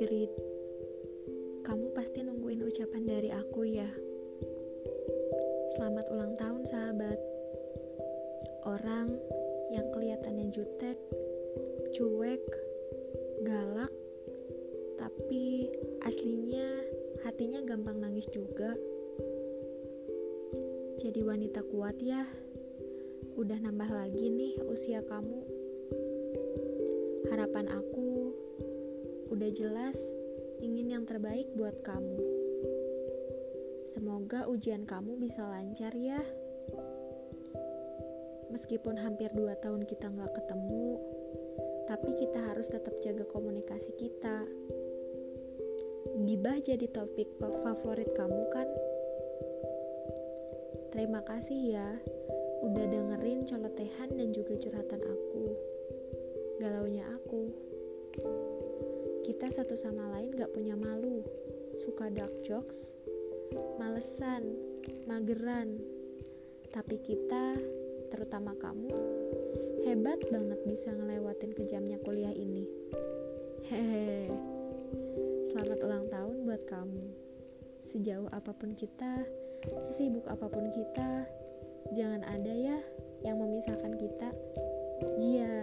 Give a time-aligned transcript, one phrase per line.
[0.00, 0.32] Ingrid,
[1.60, 3.84] kamu pasti nungguin ucapan dari aku ya.
[5.76, 7.20] Selamat ulang tahun sahabat.
[8.64, 9.12] Orang
[9.68, 10.96] yang kelihatannya jutek,
[11.92, 12.40] cuek,
[13.44, 13.92] galak,
[14.96, 15.68] tapi
[16.08, 16.80] aslinya
[17.20, 18.72] hatinya gampang nangis juga.
[20.96, 22.24] Jadi wanita kuat ya.
[23.36, 25.44] Udah nambah lagi nih usia kamu.
[27.28, 28.09] Harapan aku
[29.40, 29.96] udah jelas
[30.60, 32.20] ingin yang terbaik buat kamu.
[33.88, 36.20] Semoga ujian kamu bisa lancar ya.
[38.52, 41.00] Meskipun hampir dua tahun kita nggak ketemu,
[41.88, 44.44] tapi kita harus tetap jaga komunikasi kita.
[46.20, 48.68] Gibah jadi topik favorit kamu kan?
[50.92, 51.88] Terima kasih ya,
[52.60, 55.19] udah dengerin colotehan dan juga curhatan aku.
[59.40, 61.24] Kita satu sama lain gak punya malu,
[61.80, 62.92] suka dark jokes,
[63.80, 64.52] malesan,
[65.08, 65.80] mageran.
[66.68, 67.56] Tapi kita,
[68.12, 68.92] terutama kamu,
[69.88, 72.68] hebat banget bisa ngelewatin kejamnya kuliah ini.
[73.64, 74.28] Hehehe.
[75.48, 77.04] Selamat ulang tahun buat kamu.
[77.80, 79.24] Sejauh apa pun kita,
[79.88, 81.24] sesibuk apa pun kita,
[81.96, 82.76] jangan ada ya
[83.24, 84.36] yang memisahkan kita.
[85.16, 85.59] Jia.